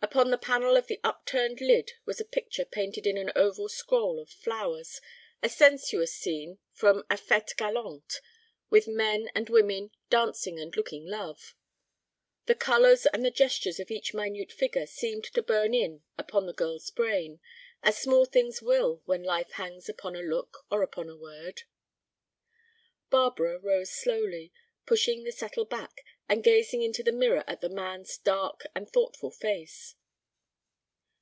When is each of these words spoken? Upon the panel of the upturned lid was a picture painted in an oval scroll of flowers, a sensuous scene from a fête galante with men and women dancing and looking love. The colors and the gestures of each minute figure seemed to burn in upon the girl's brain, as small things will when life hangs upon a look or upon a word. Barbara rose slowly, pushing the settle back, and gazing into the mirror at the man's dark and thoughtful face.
Upon 0.00 0.30
the 0.30 0.38
panel 0.38 0.76
of 0.76 0.86
the 0.86 1.00
upturned 1.04 1.60
lid 1.60 1.92
was 2.06 2.20
a 2.20 2.24
picture 2.24 2.64
painted 2.64 3.04
in 3.06 3.18
an 3.18 3.30
oval 3.36 3.68
scroll 3.68 4.20
of 4.20 4.30
flowers, 4.30 5.00
a 5.42 5.48
sensuous 5.48 6.14
scene 6.14 6.60
from 6.72 7.00
a 7.10 7.14
fête 7.16 7.54
galante 7.56 8.16
with 8.70 8.86
men 8.88 9.28
and 9.34 9.50
women 9.50 9.90
dancing 10.08 10.58
and 10.58 10.74
looking 10.76 11.04
love. 11.04 11.54
The 12.46 12.54
colors 12.54 13.06
and 13.06 13.24
the 13.24 13.30
gestures 13.32 13.80
of 13.80 13.90
each 13.90 14.14
minute 14.14 14.52
figure 14.52 14.86
seemed 14.86 15.24
to 15.24 15.42
burn 15.42 15.74
in 15.74 16.04
upon 16.16 16.46
the 16.46 16.54
girl's 16.54 16.90
brain, 16.90 17.40
as 17.82 17.98
small 17.98 18.24
things 18.24 18.62
will 18.62 19.02
when 19.04 19.22
life 19.24 19.50
hangs 19.54 19.88
upon 19.90 20.14
a 20.16 20.20
look 20.22 20.64
or 20.70 20.82
upon 20.82 21.08
a 21.10 21.16
word. 21.18 21.64
Barbara 23.10 23.58
rose 23.58 23.90
slowly, 23.90 24.52
pushing 24.86 25.24
the 25.24 25.32
settle 25.32 25.66
back, 25.66 26.02
and 26.30 26.44
gazing 26.44 26.82
into 26.82 27.02
the 27.02 27.12
mirror 27.12 27.42
at 27.46 27.60
the 27.62 27.68
man's 27.68 28.16
dark 28.18 28.66
and 28.74 28.88
thoughtful 28.90 29.30
face. 29.30 29.94